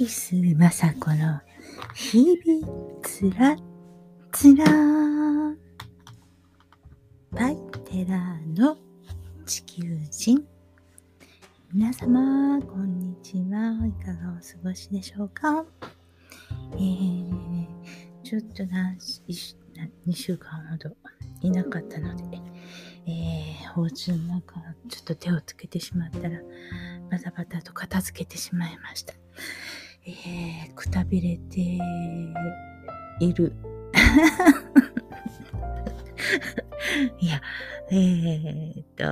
[0.00, 1.40] ティス雅子の
[1.94, 3.54] 日々つら
[4.32, 4.64] つら。
[7.36, 8.78] パイテラの
[9.44, 10.42] 地球人。
[11.74, 13.76] 皆様こんにちは。
[13.86, 15.66] いかがお過ごしでしょうか？
[16.76, 17.66] えー、
[18.22, 20.96] ちょっとな2週間ほど
[21.42, 22.40] いなかったので、
[23.06, 24.54] えー、包丁の中
[24.88, 26.40] ちょっと手をつけてしまったら
[27.10, 29.12] バタバタと片付けてしまいました。
[30.06, 31.60] えー、くたびれて
[33.20, 33.52] いる。
[37.20, 37.42] いや、
[37.90, 39.04] えー、っと、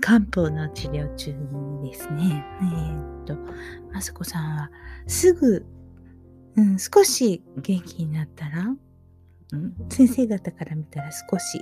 [0.00, 3.38] 漢方の治療中にですね、えー、っと、
[3.92, 4.70] まさこさんは
[5.06, 5.64] すぐ、
[6.56, 8.76] うん、少し元気になったら、
[9.52, 11.58] うん、先生方から見たら少し。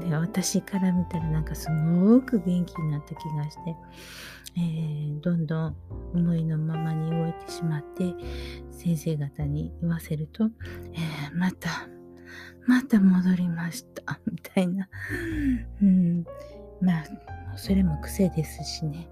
[0.00, 3.76] で私から見たらなんかすごく元気になった気がして、
[4.56, 5.76] えー、どんどん
[6.14, 8.14] 思いのままに動いてしまって
[8.70, 10.44] 先生方に言わせると、
[10.94, 11.88] えー、また
[12.66, 14.88] また戻りましたみたいな、
[15.82, 16.24] うん、
[16.80, 17.04] まあ
[17.56, 19.08] それも癖ですしね。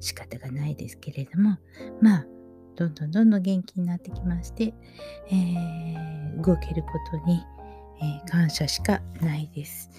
[0.00, 1.56] 仕方がないですけれども
[2.00, 2.26] まあ
[2.76, 4.74] どんどんどんどん元気になってきまして、
[5.30, 7.42] えー、動けることに
[8.00, 9.90] えー、感謝しかないです。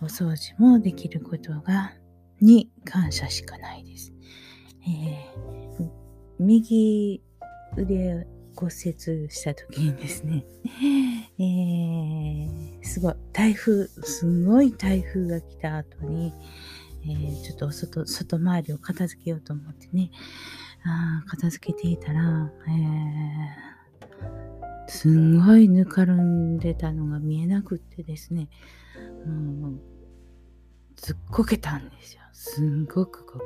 [0.00, 1.92] お掃除もできることが、
[2.40, 4.12] に感謝しかないです。
[4.86, 5.90] えー、
[6.38, 7.22] 右
[7.76, 10.44] 腕骨折した時にですね、
[11.38, 16.32] えー、すごい、台風、すごい台風が来た後に、
[17.04, 20.10] えー、ちょっと外、外回りを片付けようと思ってね、
[20.84, 23.71] あ片付けていたら、えー
[24.92, 28.50] すんごいぬかるんでたのが見えなくってですね、
[29.26, 29.80] もう、
[30.96, 32.20] ずっこけたんですよ。
[32.34, 33.44] すんごくこけ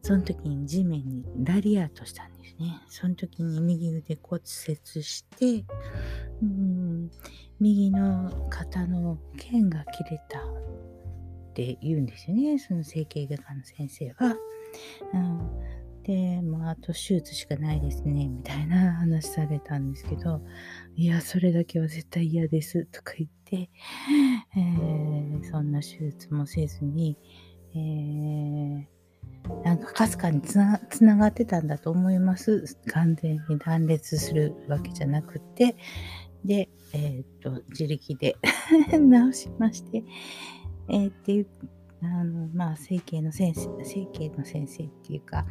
[0.00, 2.80] その時に地面にラリアートしたんですね。
[2.88, 5.66] その時に右腕骨折して、
[6.42, 7.10] うん、
[7.60, 12.58] 右の肩の腱が切れたって言うんですよね。
[12.58, 14.36] その整形外科の先生は。
[15.12, 15.75] うん
[16.06, 20.40] で、もうあと手術しかないですね、みたいな 話されたんですけど、
[20.94, 23.68] いや、それだけは絶対嫌です、とか言って、
[24.56, 27.18] えー、そんな手術もせずに、
[27.74, 32.76] えー、なんかかすかにつなつながってたんだと思います。
[32.86, 35.74] 完全に断裂するわけじゃなくて、
[36.44, 38.36] で、えっ、と、自力で
[38.96, 40.04] 直しまして、
[40.88, 41.48] えー、っていう、
[42.00, 45.46] あの、まあ、整形の先生、整形の先生っていうか、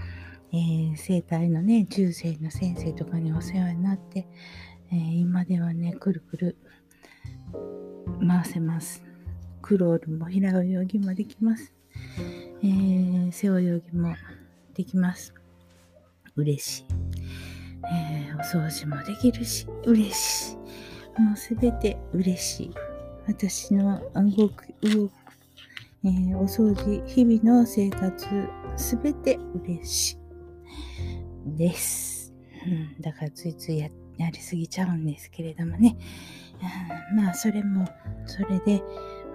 [0.56, 4.26] えー、生体のね、中世の先生とかにお世話になって、
[4.90, 6.58] えー、今ではね、くるくる
[8.26, 9.04] 回せます。
[9.62, 11.74] クロールも平泳ぎもできます。
[12.64, 14.16] えー、背泳ぎも
[14.74, 15.34] できます。
[16.38, 16.86] 嬉しい。
[17.92, 21.22] え、お掃除もできるし、嬉しい。
[21.22, 22.72] もうすべて嬉しい。
[23.28, 25.12] 私の動く、動く、
[26.06, 28.26] え、お掃除、日々の生活、
[28.78, 30.25] すべて嬉しい。
[31.46, 32.34] です。
[32.66, 32.70] う
[33.00, 35.98] ん、だからついついややりすぎちゃうんですけれどもね。
[37.12, 37.88] うん、まあそれも
[38.26, 38.82] それで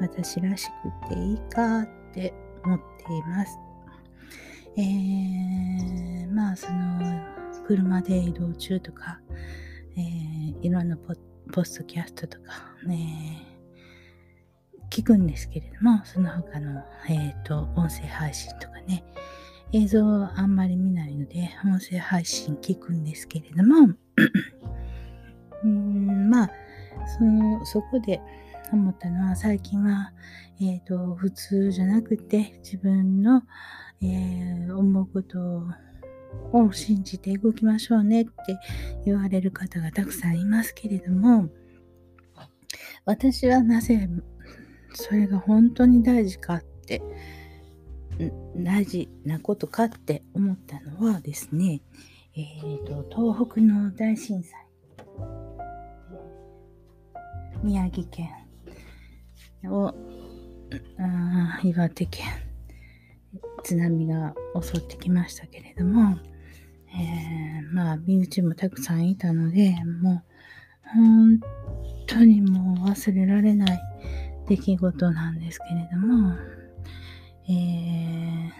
[0.01, 0.69] 私らし
[1.09, 2.33] くていいかって
[2.65, 3.59] 思っています。
[4.77, 7.01] えー、まあその
[7.67, 9.21] 車で移動中とか、
[9.97, 11.15] えー、いろんなポ
[11.53, 12.53] ポストキャストとか
[12.87, 13.47] ね、
[14.91, 19.05] 聞くんですけれども、その他の、えっ、ー、と、音声配信とかね、
[19.73, 23.95] 映像はあんまり見ないので、音声配信聞くんですけれども、
[25.63, 26.51] うんまあ、
[27.19, 28.21] その、そこで
[28.73, 30.13] 思ったのは、最近は、
[30.61, 33.43] えっ、ー、と、普通じゃなくて、自分の、
[34.03, 35.65] えー、思うこと
[36.53, 38.33] を信じて動きましょうねって
[39.05, 41.49] 言われる方がたくさんいますけれども、
[43.05, 44.09] 私はなぜ
[44.93, 47.03] それが本当に大事かって
[48.57, 51.81] 大事なことかって思ったのはですね、
[52.37, 54.67] えーと、東北の大震災、
[57.63, 58.29] 宮城県
[59.65, 59.95] を
[60.99, 62.27] あ岩手県
[63.63, 66.19] 津波が襲ってきましたけれども、
[66.89, 70.23] えー、まあ身内もたくさんいたのでもう
[70.95, 71.41] 本
[72.07, 73.81] 当にもう忘れられない
[74.49, 76.35] 出来事なんですけれども
[77.49, 78.51] えー、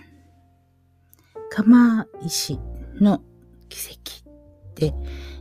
[1.51, 2.59] 釜石
[3.01, 3.23] の
[3.69, 4.95] 奇跡って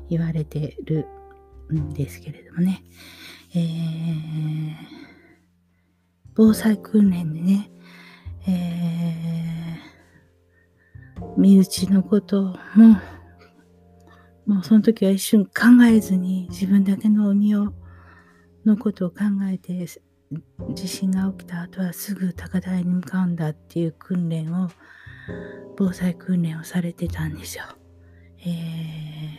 [0.09, 1.07] 言われてる
[1.73, 2.83] んですけれどもね、
[3.55, 4.73] えー、
[6.35, 7.71] 防災訓練でね、
[8.47, 12.99] えー、身内のことも、
[14.45, 15.51] もうその時は一瞬考
[15.87, 17.73] えずに自分だけの身を
[18.65, 19.17] のことを考
[19.51, 19.85] えて
[20.75, 24.69] 地震が起きた後はすぐ高台に向かうんだっていう訓練を
[25.77, 27.63] 防災訓練をされてたんですよ。
[28.45, 29.37] え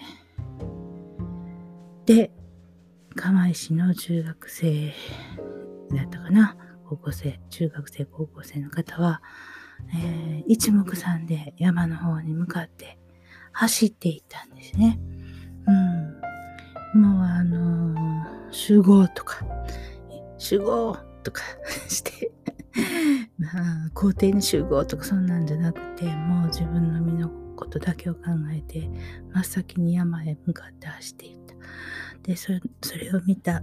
[2.05, 2.33] ー、で
[3.15, 4.93] 釜石の中学生
[5.95, 6.57] だったかな？
[6.89, 9.23] 高校生中学生高校生の方は、
[9.95, 12.99] えー、一目散で山の方に向かって
[13.53, 14.99] 走っていったんですね。
[16.95, 19.45] うん、もうあのー、集合とか
[20.41, 21.43] 集合とか
[21.89, 22.33] して
[23.39, 23.49] ま
[23.87, 28.21] あ、校庭に集合とかそんなんじゃなくて、もう自分の身のことだけを考
[28.53, 28.89] えて、
[29.33, 31.55] 真っ先に山へ向かって走っていった。
[32.23, 32.59] で、それ
[33.15, 33.63] を見た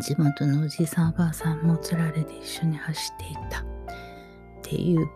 [0.00, 3.64] 地元のおじいさんおばあさんもつられて一緒に走っていったっ
[4.62, 5.06] ていう、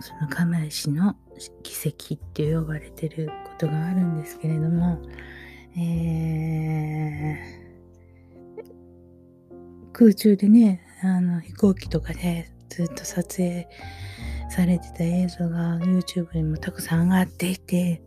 [0.00, 1.16] その釜石の
[1.62, 5.00] 奇跡って呼ばれてることがあるんですけれども、
[5.76, 7.55] えー
[9.98, 13.66] 空中でね、あの飛行機とかでずっと撮影
[14.50, 18.02] されてた映像が YouTube にもたくさん上がっていて、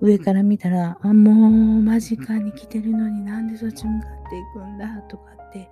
[0.00, 5.68] 上から見たら、あ、もう間近に来てるのになんでそっち向かっていくんだとかって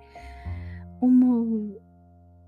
[1.01, 1.81] 思う、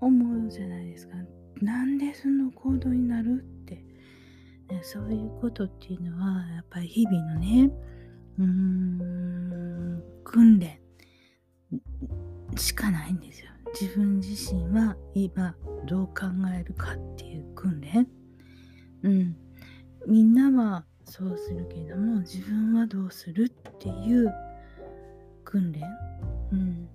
[0.00, 1.16] 思うじゃないですか。
[1.60, 7.72] なんでその行動になるって、ね、そういうことっていうのは、やっぱり日々のね、
[8.38, 10.78] うーん、訓練
[12.56, 13.50] しかないんですよ。
[13.80, 15.54] 自分自身は今
[15.86, 16.26] どう考
[16.58, 18.06] えるかっていう訓練。
[19.02, 19.36] うん。
[20.06, 24.32] みんなはそうするけども自分はどうするっていう
[25.44, 25.82] 訓練。
[26.52, 26.88] うん。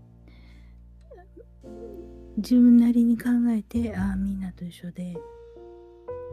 [2.38, 5.16] 自分なりに考えてああみんなと一緒で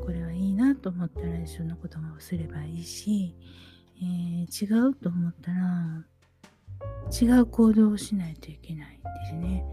[0.02, 3.36] これはいいなと思ったら一緒のこともすればいいし、
[3.98, 6.04] えー、違うと思ったら
[7.10, 9.64] 違う行動をしないといけないですね。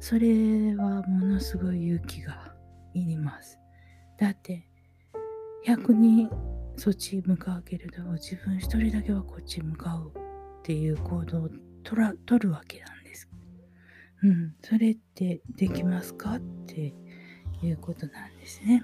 [0.00, 2.54] それはものすごい勇気が
[2.94, 3.58] いります。
[4.18, 4.66] だって
[5.66, 6.30] 100人
[6.76, 10.12] そっち向かうけれど自分一人だけはこっち向かう
[10.60, 11.48] っていう行動を
[11.82, 13.28] 取ら取るわけなんです。
[14.22, 16.94] うん、それってできますかって
[17.62, 18.82] いうことなんですね。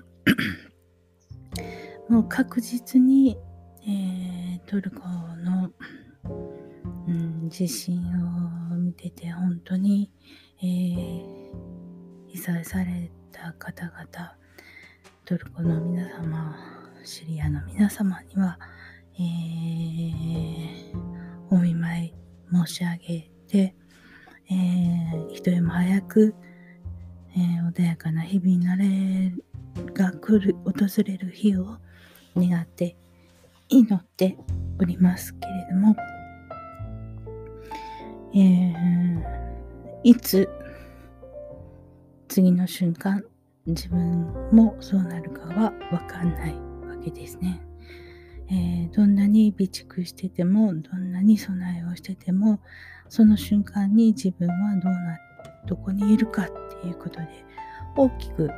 [2.08, 3.36] もう確実に、
[3.82, 5.70] えー、トルコの
[7.08, 7.98] うん、地震
[8.72, 10.10] を見てて本当に、
[10.60, 11.24] えー、
[12.28, 14.34] 被災された方々
[15.24, 16.56] トルコの皆様
[17.04, 18.58] シリアの皆様には、
[19.14, 20.92] えー、
[21.50, 22.14] お見舞い
[22.52, 23.74] 申し上げて、
[24.50, 26.34] えー、一人も早く、
[27.36, 29.32] えー、穏やかな日々になれ
[29.92, 31.78] が来る訪れる日を
[32.36, 32.96] 願って
[33.68, 34.36] 祈って
[34.80, 35.96] おりますけれども
[38.36, 39.22] えー、
[40.04, 40.46] いつ
[42.28, 43.24] 次の瞬間
[43.64, 46.54] 自分もそうなるかはわかんない
[46.86, 47.62] わけですね。
[48.50, 52.60] えー、どんなに備蓄しててもどんなに備えをしてても
[53.08, 55.18] その瞬間に自分はどうな
[55.66, 56.46] どこにいるかっ
[56.82, 57.28] ていうことで
[57.96, 58.50] 大きく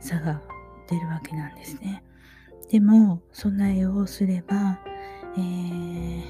[0.00, 0.40] 差が
[0.88, 2.02] 出るわけなんですね。
[2.70, 4.80] でも備えをすれば、
[5.36, 6.22] えー、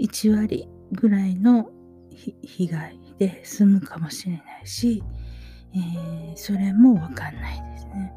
[0.00, 1.70] 1割ぐらいの
[2.42, 5.02] 被害で済むかもしれないし、
[5.74, 8.12] えー、それもわかんないですね。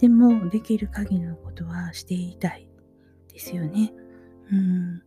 [0.00, 2.68] でも、できる限りのことはしていたい
[3.32, 3.92] ですよね。
[4.52, 5.02] うん。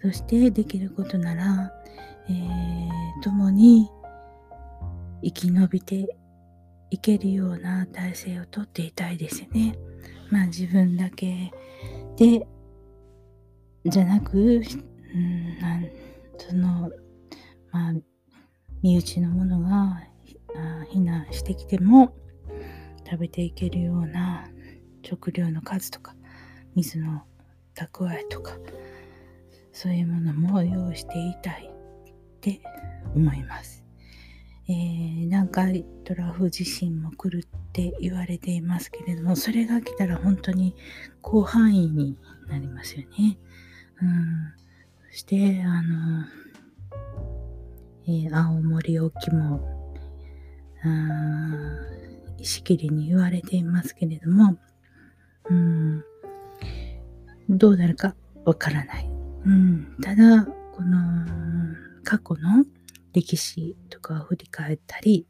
[0.00, 1.72] そして、できることなら、
[2.28, 3.90] えー、共に
[5.22, 6.16] 生き延びて
[6.90, 9.76] いけるような体制をとっていたいですよね。
[10.30, 11.52] まあ自分だけ
[12.16, 12.46] で、
[13.84, 14.62] じゃなく、う、ん
[16.48, 16.90] その、
[17.70, 17.92] まあ、
[18.82, 20.02] 身内のものが
[20.92, 22.14] 避難してきても
[23.04, 24.48] 食べていけるような
[25.02, 26.14] 食料の数とか
[26.74, 27.22] 水の
[27.74, 28.56] 蓄えとか
[29.72, 32.60] そういうものも用意していたいって
[33.14, 33.84] 思います。
[34.68, 40.76] えー、南海トラフ地震も来るって言われていますけれどもそれが来たら本当に
[41.24, 42.16] 広範囲に
[42.48, 43.38] なりますよね。
[44.00, 44.61] うん
[45.12, 46.24] そして、あの、
[48.06, 49.60] えー、青森沖も、
[52.38, 54.56] 石切りに言われていますけれども、
[55.50, 56.02] うん、
[57.50, 58.16] どうなるか
[58.46, 59.10] わからない。
[59.44, 61.26] うん、ただ、この
[62.04, 62.64] 過去の
[63.12, 65.26] 歴史とかを振り返ったり、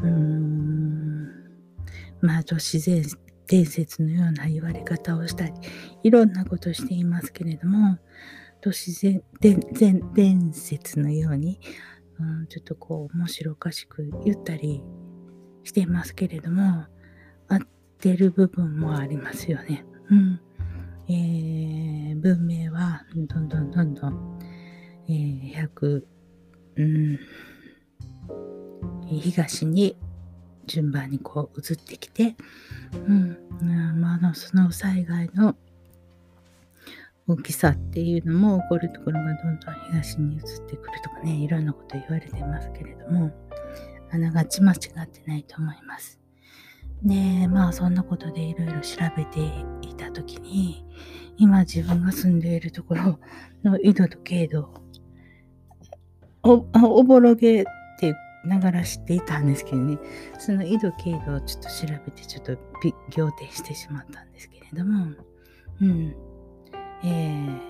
[0.00, 1.28] うん、
[2.20, 3.04] まあ、都市伝
[3.46, 5.52] 伝説のような言われ方をしたり、
[6.02, 7.98] いろんなことしていますけれども、
[8.64, 9.60] 都市伝
[10.14, 11.60] 伝説のように、
[12.18, 14.82] うん、ちょっとこう面白おかしく言ったり
[15.64, 16.86] してますけれども、
[17.46, 17.58] 合っ
[18.00, 19.84] てる部分もありますよね。
[20.10, 20.40] うん。
[21.10, 24.40] えー、文明はどんどんどんどん、
[25.08, 26.02] えー、100、
[26.76, 27.20] うん、
[29.20, 29.98] 東に
[30.64, 32.34] 順番にこう移ってきて、
[33.06, 33.36] うん、
[34.00, 35.54] まあ、あの、その災害の
[37.26, 43.32] 大きさっていうのも起こるところがどんどん東に移ってくるとかね、いろんなこと言われてますけれども、
[44.10, 46.20] あながち間違ってないと思います。
[47.02, 49.40] で、まあそんなことでいろいろ調べて
[49.82, 50.84] いたときに、
[51.36, 53.18] 今自分が住んでいるところ
[53.62, 54.84] の緯度と経度
[56.42, 57.64] お、おぼろげっ
[57.98, 58.14] て
[58.44, 59.98] ながら知っていたんですけどね、
[60.38, 62.52] その緯度経度をちょっと調べてちょっと
[63.16, 65.06] 仰天してしまったんですけれども、
[65.80, 66.14] うん。
[67.04, 67.60] え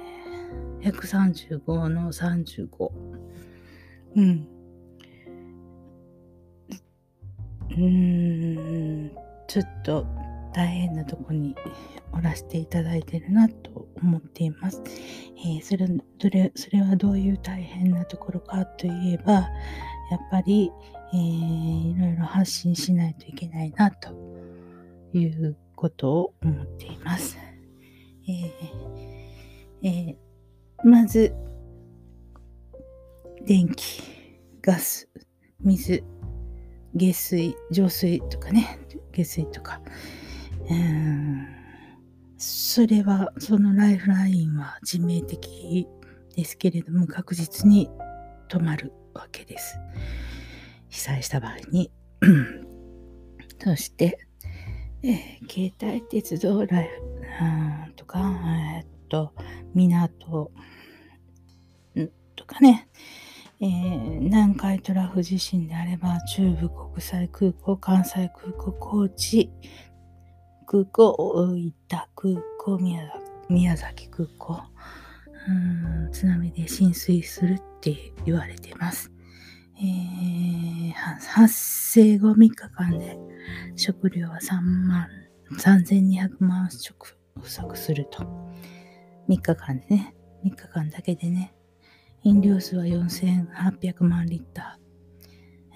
[0.80, 2.90] ー、135の35。
[4.16, 4.48] うん。
[7.70, 9.10] うーん、
[9.48, 10.06] ちょっと
[10.54, 11.56] 大変なとこに
[12.12, 14.80] おらせていただいてるなと思っています。
[15.36, 15.88] えー、それ
[16.20, 19.48] それそれはどういう大変なところかといえば、やっ
[20.30, 20.70] ぱり、
[21.12, 24.10] えー、いろいろ発信しないといけないなと
[25.12, 27.36] いうことを思っています。
[28.28, 29.13] えー
[29.84, 30.16] えー、
[30.82, 31.34] まず、
[33.44, 34.02] 電気、
[34.62, 35.10] ガス、
[35.60, 36.02] 水、
[36.94, 38.78] 下水、浄水とかね、
[39.12, 39.82] 下水とか。
[40.70, 41.46] うん
[42.38, 45.86] それは、そのライフラインは致命的
[46.34, 47.90] ですけれども、確実に
[48.48, 49.78] 止まるわけです。
[50.88, 51.90] 被災した場合に。
[53.62, 54.18] そして、
[55.02, 56.88] えー、携帯鉄道ライ
[57.86, 59.32] フとか、えー、っと、
[59.74, 60.50] 港
[62.34, 62.88] とかね、
[63.60, 69.50] えー、南海トラフ地震であれば中部国際空港、関西空港、高知
[70.66, 71.72] 空港、大分
[72.16, 72.78] 空港、
[73.48, 74.62] 宮崎空港
[75.46, 79.12] うん、津波で浸水するって言われてます。
[79.76, 83.18] えー、発生後3日間で
[83.76, 85.08] 食料は3万
[85.58, 88.24] 3200万食不足すると。
[89.28, 90.14] 3日間でね、
[90.44, 91.54] 3日間だけでね、
[92.22, 94.84] 飲料水は4800万リッター。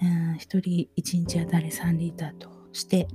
[0.01, 0.59] うん、1人
[0.97, 3.07] 1日あたり3リッターとして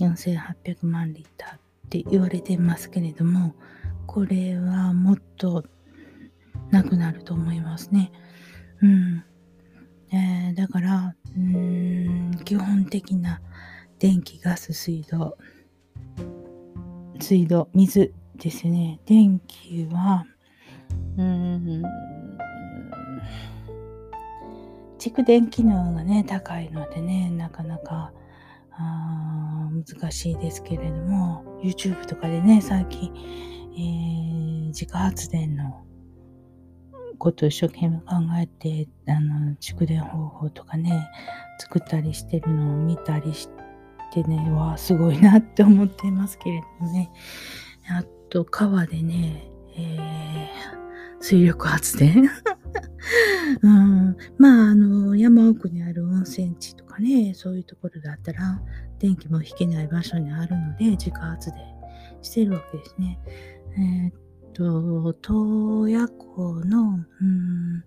[0.00, 3.54] 4800万リッターって言われてますけれども、
[4.06, 5.64] これはもっと
[6.70, 8.10] なくなると思いますね。
[8.82, 9.24] うん。
[10.12, 13.40] えー、だから、うん、基本的な
[13.98, 15.36] 電気、ガス、水道、
[17.20, 19.00] 水道、水ですね。
[19.06, 20.24] 電気は、
[21.18, 21.82] うん、
[24.98, 28.12] 蓄電機能がね、高いのでね、なかなか
[28.72, 33.12] あ難しいですけれども、YouTube とかでね、最近、
[33.74, 35.84] えー、自家発電の
[37.18, 38.04] ことを一生懸命考
[38.40, 41.08] えて、あの、蓄電方法とかね、
[41.58, 43.50] 作ったりしてるのを見たりし
[44.12, 47.10] てね、わ、すごいなって思ってますけれどもね。
[47.90, 52.30] あと、川でね、えー、水力発電？
[53.62, 58.62] うん、まあ、あの、山奥にある温泉地とかね、そういうところだったら、
[58.98, 61.58] 電気も引けない場所にあるので、自家発電
[62.22, 63.18] してるわけですね。
[63.76, 67.84] えー、っと、洞爺湖の、うん、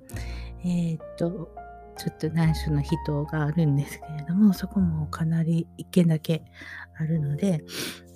[0.65, 1.49] えー、っと、
[1.97, 6.43] ちょっと内緒の人があるんですけれども、そこもかなり一軒だけ
[6.97, 7.63] あるので、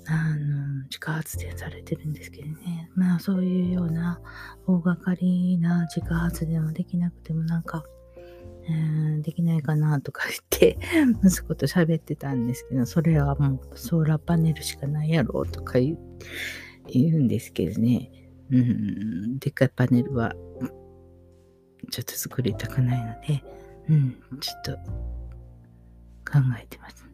[0.10, 2.90] あの、自家発電されてるんですけどね。
[2.96, 4.22] まあそういうような
[4.66, 7.84] 大掛かりな自家発電はできなくてもなんか、
[8.70, 10.80] えー、できないかなとか言って
[11.24, 15.98] 息子と喋ってたんですけど、それはもうソーラーパネルしかないやろとか言
[16.94, 18.12] うんですけどね。
[18.50, 20.34] うん、でっかいパネルは
[21.92, 23.44] ちょっと作りたくないので、
[23.90, 24.78] うん、ちょっと
[26.32, 27.06] 考えてます。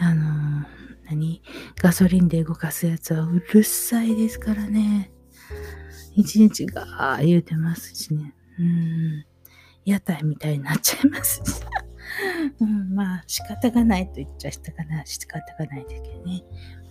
[0.00, 1.42] あのー何？
[1.76, 5.10] ガソリンで動かすやつはうるさいですからね。
[6.14, 8.34] 一日が言うてますしね。
[8.58, 9.24] うん。
[9.84, 11.62] 屋台みたいになっちゃいますし。
[12.60, 15.04] うん、まあ仕方がないと言っちゃしたかな。
[15.06, 16.42] 仕方がないですけどね。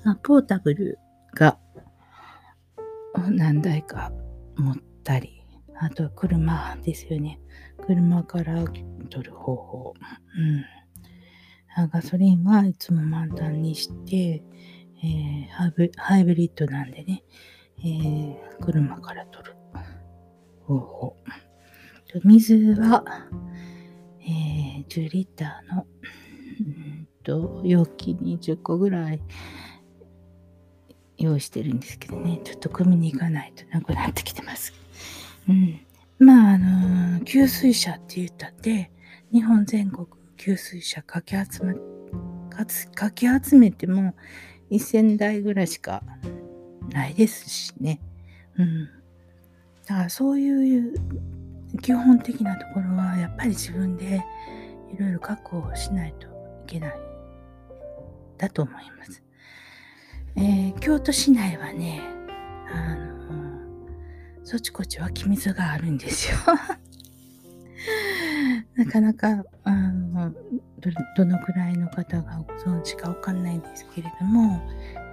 [0.04, 1.00] まあ、ポータブル
[1.36, 1.60] が
[3.30, 4.12] 何台か
[4.56, 5.44] 持ったり、
[5.80, 7.40] あとは車ですよね。
[7.86, 8.64] 車から
[9.10, 9.94] 取る方法。
[10.38, 10.66] うん。
[11.86, 14.44] ガソリンはいつも満タンにして、
[15.04, 17.24] えー、ハイブハイブリッドなんでね、
[17.80, 19.56] えー、車から取る
[20.66, 21.18] 方法。
[22.24, 23.04] 水は、
[24.22, 25.86] えー、10リッターの、
[26.60, 29.22] うんと、容器に10個ぐらい
[31.18, 34.74] 用意してるんですけどね、ちょっと組みに行かないとなくなってきてます。
[35.50, 35.80] うん。
[36.20, 38.92] まあ、あのー、給水車って言ったって、
[39.32, 40.08] 日本全国
[40.38, 41.76] 給水車かき集め、
[42.96, 44.16] かき集めても
[44.72, 46.04] 1000台ぐらいしか
[46.90, 48.00] ないですしね。
[48.58, 48.86] うん。
[49.88, 50.94] だからそういう
[51.82, 54.24] 基本的なところはやっぱり自分で
[54.94, 56.30] いろいろ確保しないとい
[56.68, 57.00] けない
[58.38, 59.24] だと思います。
[60.36, 62.02] えー、京都市内はね、
[62.72, 63.08] あの
[64.44, 66.38] そちこち湧き水があるんですよ。
[68.76, 70.34] なかなかあの
[71.16, 74.62] どのくらいの方がご存知かわかんないんですけれども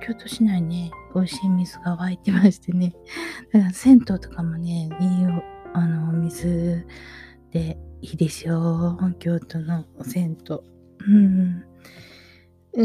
[0.06, 2.94] 京都市内ね美味しい水が湧いてましてね。
[3.52, 5.26] だから銭湯とかもねいい
[5.72, 6.86] あのお水
[7.50, 10.60] でいいですよ京都の銭湯。
[11.06, 11.64] うん。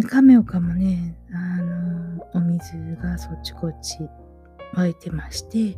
[0.07, 3.97] 亀岡もねあのお水がそっちこっち
[4.73, 5.77] 湧いてまして、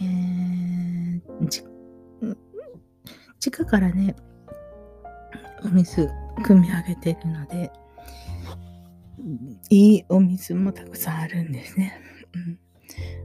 [0.00, 1.22] えー、
[3.42, 4.14] 地下からね、
[5.64, 6.08] お水
[6.44, 7.72] 汲み上げてるので、
[9.68, 12.00] いいお水もたくさんあるんですね。
[12.36, 12.58] うん、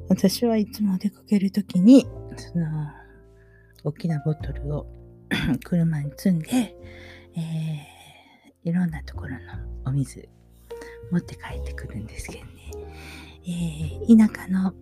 [0.10, 2.66] 私はいつも出かけるときに、その、
[3.84, 4.88] 大きなボトルを
[5.64, 9.40] 車に積んで、えー、いろんなところの
[9.86, 10.28] お水
[11.12, 12.52] 持って帰ってくるんですけどね、
[13.46, 14.74] えー、田舎の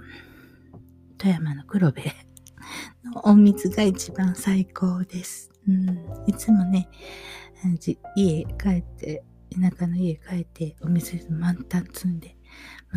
[1.18, 2.00] 富山の黒部
[3.06, 5.52] のお水が一番最高です。
[5.68, 5.90] うん、
[6.28, 6.90] いつもね、
[8.16, 12.36] 家帰って、田舎の家帰って、お水満タン積んで、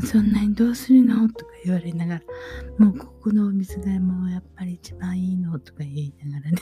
[0.04, 2.20] そんなにどうするのとか言われながら、
[2.78, 6.58] もうここのお水がもうやっぱり一番いいのとか言いながらね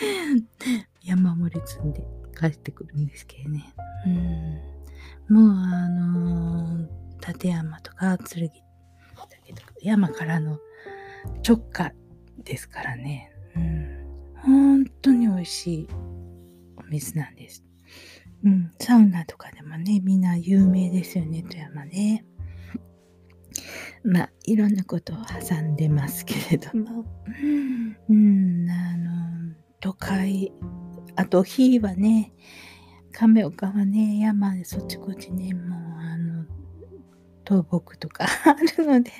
[1.02, 2.02] 山盛り積んで
[2.38, 3.72] 帰ってくるんですけどね。
[5.28, 8.50] うん、もうあのー、立山とか剣
[9.82, 10.58] 山からの
[11.46, 11.92] 直下
[12.48, 13.30] ですからね。
[13.54, 13.98] うん。
[14.36, 15.88] 本当に美味しい
[16.76, 17.64] お水なんです。
[18.44, 18.72] うん。
[18.80, 22.24] サウナとかでもね、みんな有名ですよね、富山ね。
[24.04, 27.04] まあ、いろんなことを挟んでますけれども。
[28.08, 30.52] うん、あの、都会、
[31.16, 32.32] あと、火はね、
[33.12, 36.46] 亀岡はね、山でそっちこっちね、もう、あの、
[37.48, 39.10] 倒木とか あるので、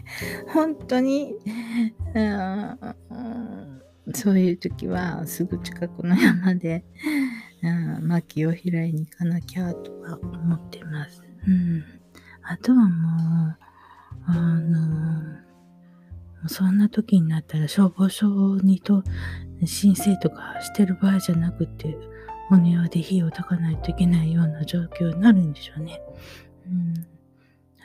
[0.52, 1.34] 本当に、
[4.14, 6.84] そういう時はすぐ近くの山で、
[8.02, 11.22] 薪を拾いに行かなきゃとか思ってます。
[11.46, 11.82] うん、
[12.42, 13.56] あとはもう、
[14.26, 15.38] あの、
[16.48, 19.02] そんな時になったら消防署にと
[19.64, 21.96] 申請とかしてる場合じゃなくて、
[22.50, 26.02] お庭で火を焚かないといけないような状況になるんでしょうね。
[26.66, 27.17] うん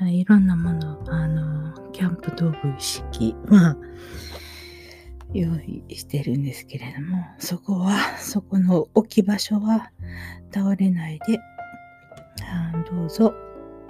[0.10, 3.76] いろんなもの、あの、キャンプ道具一式は
[5.34, 9.92] 用意してるんですけれども、そこは、そこの置き場所は
[10.54, 11.40] 倒れないで、
[12.44, 13.34] あどうぞ、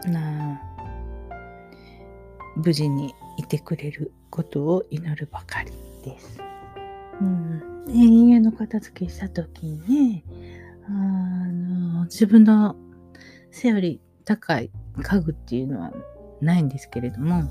[0.06, 0.62] な
[2.56, 5.72] 無事にいてくれることを祈るばかり
[6.04, 6.40] です。
[7.22, 10.24] うん、家の片付けした時に、
[10.88, 12.76] あの自分の
[13.52, 15.92] 背より高い家具っていうのは
[16.42, 17.44] ないんですけれども、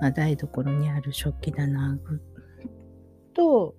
[0.00, 1.98] まあ、台所にある食器棚
[3.34, 3.74] と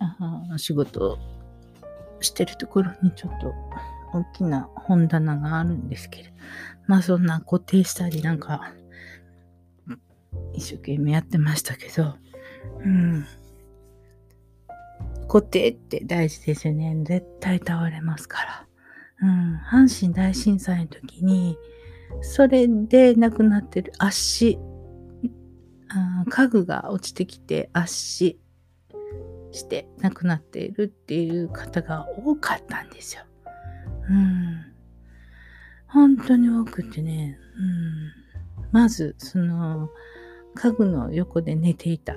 [0.00, 1.18] あ仕事
[2.20, 3.54] してるところにちょっと
[4.12, 6.30] 大きな本棚があるんですけれど
[6.86, 8.72] まあそんな固定したりなんか
[10.54, 12.14] 一生懸命やってましたけど、
[12.84, 13.26] うん。
[15.28, 16.96] 固定って大事ですよね。
[17.04, 18.67] 絶対倒れますから。
[19.20, 21.58] うん、阪神大震災の時に、
[22.22, 24.58] それで亡くなってる圧死、
[26.28, 28.40] 家具が落ちてきて圧死
[29.52, 33.22] して亡くなっているっていう方が多かったんですよ。
[34.08, 34.64] うん。
[35.86, 38.12] 本当に多くてね、うん。
[38.72, 39.88] まず、その、
[40.54, 42.16] 家具の横で寝ていたっ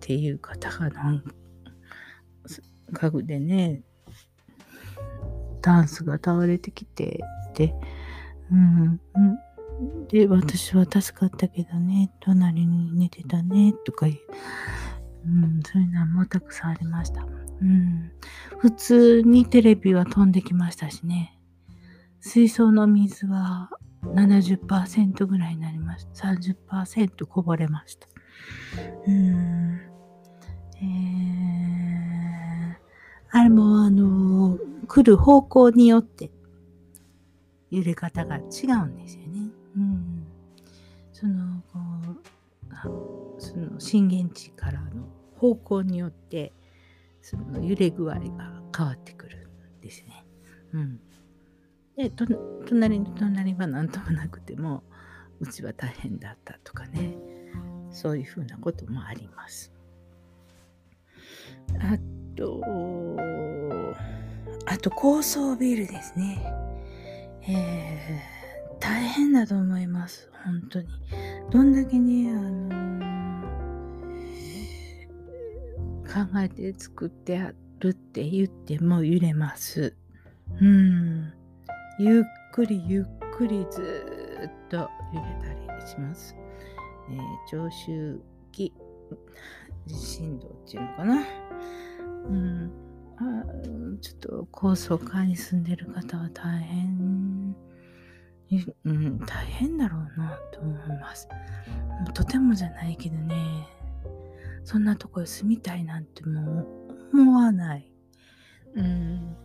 [0.00, 1.24] ていう方がなん
[2.92, 3.82] 家具でね、
[5.62, 7.20] ダンスが倒れてきて、
[7.54, 7.74] で、
[8.50, 9.00] うん、
[10.08, 14.18] で、私は助かったけどね、隣に寝てたね、とかいう、
[15.26, 17.22] うん、そういうのもたくさんありました。
[17.60, 18.12] うん。
[18.58, 21.38] 普通にテレビは飛んできましたしね。
[22.20, 23.70] 水槽の水は、
[24.02, 26.28] 70%ぐらいになりました。
[26.28, 28.08] 30%こぼれました。
[29.06, 29.80] うん。
[30.76, 31.11] えー、
[33.32, 36.30] あれもあの、来る方向によって
[37.70, 39.50] 揺れ方が違うんですよね。
[39.76, 40.26] うん。
[41.12, 41.78] その、こ
[43.38, 46.52] う、その震源地からの方向によって
[47.22, 48.20] その揺れ具合が
[48.76, 50.24] 変わってくるんですね。
[50.74, 51.00] うん。
[51.96, 54.82] で、隣の隣は何ともなくても、
[55.40, 57.16] うちは大変だったとかね、
[57.90, 59.72] そういうふうなこともあります。
[61.80, 61.96] あ
[62.42, 62.60] と、
[64.66, 66.42] あと高層ビルですね。
[67.48, 70.28] えー、大変だと思います。
[70.44, 70.88] 本当に。
[71.50, 79.94] どんだけね、あのー、考えて作ってあるって言っても揺れます。
[80.60, 81.32] うん。
[81.98, 83.04] ゆっくりゆっ
[83.36, 83.82] くりず
[84.66, 86.34] っと揺れたりします。
[87.10, 88.72] えー、長周期
[89.86, 91.41] 地震動っていうのかな。
[92.28, 92.70] うん。
[93.16, 93.44] あ
[94.00, 97.54] ちょっと高層階に住んでる方は大変、
[98.84, 101.28] うん、大変だろうなと思います。
[102.14, 103.34] とてもじゃないけどね、
[104.64, 106.62] そんなとこへ住みたいなんても
[107.12, 107.92] う思わない。
[108.74, 109.36] うん。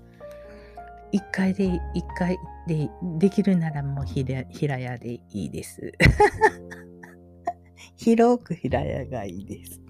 [1.11, 2.37] 一階で、一階
[2.67, 5.91] でできるならもう平屋でいいです。
[7.95, 9.81] 広く平屋がいいです。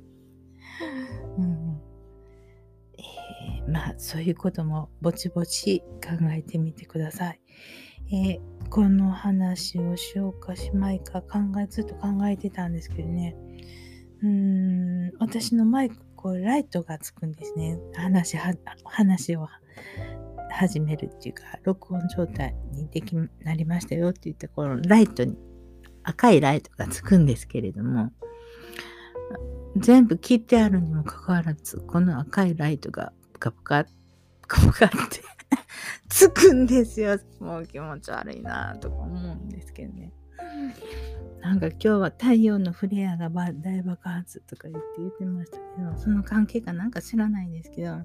[3.97, 7.41] そういうこともぼちぼち考えてみてください。
[8.09, 13.35] えー、この話をしようかしまいか考えずっと考えてたんですけどね。
[14.23, 17.77] うーん私のマイクこうライトがつくんですね。
[17.95, 19.47] 話は話を
[20.49, 25.37] 始めるっていうか、録音状態にできなりましたよって言ったこのライトに、
[26.03, 28.11] 赤いライトがつくんですけれども、
[29.75, 34.95] 全部切ってあるにもかかわらず、この赤いライトがプカプカ、プカプカって
[36.09, 37.19] つくんですよ。
[37.39, 40.11] もう気持ち悪いなとか思うんですけどね。
[41.41, 47.97] なんか今日は太陽のフレアが大爆発とか言って言ってましたけど、その関係かなんか知らないんですけど、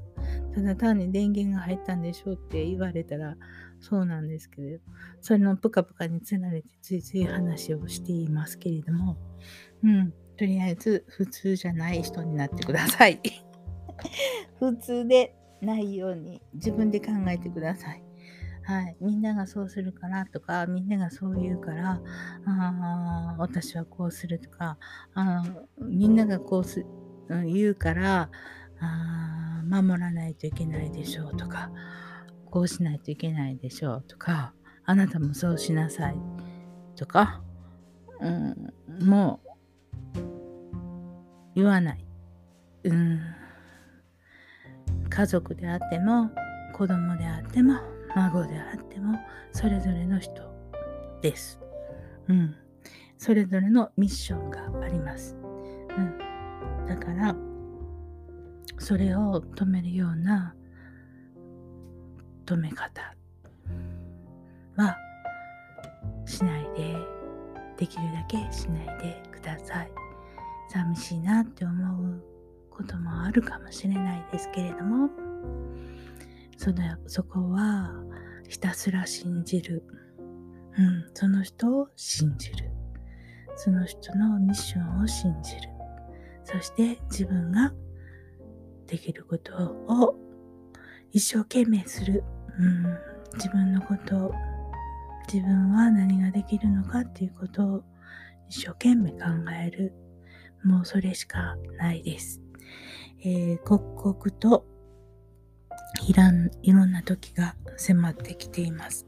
[0.54, 3.36] ただ単に電源が入ったんでしょうって言われたら
[3.80, 4.78] そうなんですけど、
[5.22, 9.16] それのプカプカにつられてついつい話をしていますけれども、
[9.82, 13.18] うん、とりあえず普通じゃない人になってください。
[14.58, 18.02] 普通でないように自分で考えてください。
[18.64, 22.00] はい、みんながそうするからとか、みんながそう言うから、
[22.46, 24.78] あ私はこうするとか、
[25.14, 25.42] あ
[25.80, 26.86] みんながこうす、
[27.28, 28.30] 言うから、
[28.80, 31.72] あ守らないといけないでしょうとか、
[32.50, 36.16] こうしないといけないでしょうとか、あなたもそうしなさい
[36.94, 37.42] とか、
[38.20, 38.72] うん、
[39.04, 39.48] もう
[41.56, 42.06] 言わない。
[42.84, 43.20] うん、
[45.14, 46.30] 家族であっても
[46.72, 47.74] 子供であっても
[48.16, 49.18] 孫であっても
[49.52, 50.42] それぞれの人
[51.20, 51.60] です。
[52.28, 52.54] うん。
[53.18, 55.36] それぞれのミッションがあります。
[55.36, 56.86] うん。
[56.86, 57.36] だから、
[58.78, 60.54] それを止めるような
[62.46, 63.14] 止め方
[64.76, 64.96] は
[66.24, 66.96] しないで、
[67.76, 69.92] できるだけしないでください。
[70.70, 72.31] 寂しいなって思う
[72.72, 75.10] こともあるかもしれないですけれども、
[76.56, 77.92] そのそこは
[78.48, 79.84] ひたすら信じる。
[80.78, 82.70] うん、その人を信じる。
[83.56, 85.68] その人のミッションを信じる。
[86.44, 87.72] そして自分が
[88.86, 89.54] できること
[89.88, 90.16] を
[91.12, 92.24] 一生懸命する。
[92.58, 92.98] うん、
[93.34, 94.34] 自分のことを、
[95.32, 97.84] 自分は何ができるのかっていうことを
[98.48, 99.18] 一生懸命考
[99.64, 99.94] える。
[100.62, 102.41] もうそれしかないです。
[103.24, 104.66] えー、刻々と
[106.06, 109.06] いらん、いろんな時が迫ってきています。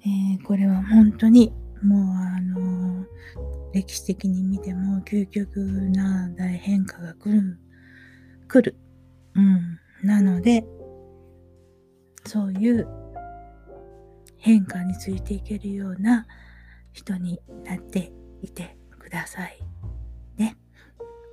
[0.00, 3.06] えー、これは本当にもうあのー、
[3.72, 5.56] 歴史的に見ても究極
[5.90, 7.58] な大変化が来る、
[8.48, 8.76] 来る。
[9.34, 9.78] うん。
[10.02, 10.64] なので、
[12.24, 12.88] そういう
[14.38, 16.26] 変化についていけるような
[16.92, 19.58] 人になっていてください。
[20.36, 20.56] ね。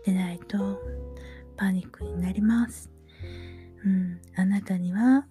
[0.05, 0.79] でないと
[1.63, 2.91] パニックになります。
[3.85, 5.25] うん、あなたには、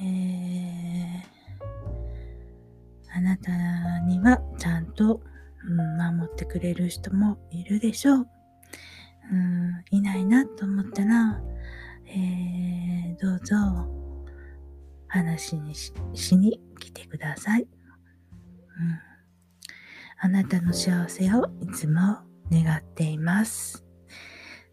[0.00, 3.50] えー、あなた
[4.06, 5.20] にはちゃんと、
[5.68, 8.28] うん、守ってくれる人もいるでしょう。
[9.32, 11.42] うん、いないなと思ったら、
[12.06, 13.56] えー、どうぞ
[15.08, 15.92] 話にし
[16.36, 17.62] に来てください。
[17.62, 17.68] うん、
[20.20, 22.18] あなたの幸せをいつも
[22.48, 23.87] 願っています。